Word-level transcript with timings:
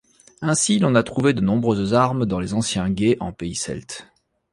Ainsi 0.41 0.79
l'on 0.79 0.95
a 0.95 1.03
trouvé 1.03 1.31
de 1.33 1.41
nombreuses 1.41 1.93
armes 1.93 2.25
dans 2.25 2.39
les 2.39 2.55
anciens 2.55 2.89
gués 2.89 3.17
en 3.19 3.31
pays 3.33 3.53
Celtes. 3.53 4.07